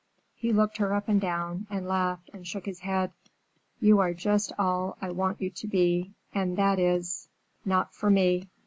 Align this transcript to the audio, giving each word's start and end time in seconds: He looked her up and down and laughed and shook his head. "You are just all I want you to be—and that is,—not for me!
He 0.33 0.51
looked 0.51 0.77
her 0.77 0.95
up 0.95 1.07
and 1.07 1.21
down 1.21 1.67
and 1.69 1.87
laughed 1.87 2.31
and 2.33 2.47
shook 2.47 2.65
his 2.65 2.79
head. 2.79 3.11
"You 3.79 3.99
are 3.99 4.15
just 4.15 4.51
all 4.57 4.97
I 4.99 5.11
want 5.11 5.39
you 5.39 5.51
to 5.51 5.67
be—and 5.67 6.57
that 6.57 6.79
is,—not 6.79 7.93
for 7.93 8.09
me! 8.09 8.49